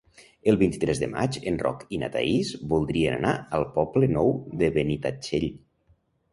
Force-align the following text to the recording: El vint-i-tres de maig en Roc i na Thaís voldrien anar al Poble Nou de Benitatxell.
El 0.51 0.55
vint-i-tres 0.61 1.01
de 1.03 1.09
maig 1.11 1.37
en 1.51 1.59
Roc 1.65 1.83
i 1.97 1.99
na 2.05 2.09
Thaís 2.17 2.55
voldrien 2.73 3.19
anar 3.19 3.35
al 3.61 3.69
Poble 3.79 4.13
Nou 4.17 4.35
de 4.65 4.75
Benitatxell. 4.81 5.51